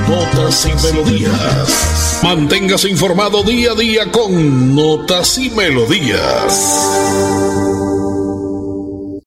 Notas 0.07 0.67
y 0.67 0.87
Melodías. 0.87 2.19
Manténgase 2.23 2.89
informado 2.89 3.43
día 3.43 3.71
a 3.71 3.75
día 3.75 4.11
con 4.11 4.75
Notas 4.75 5.39
y 5.39 5.49
Melodías. 5.49 7.60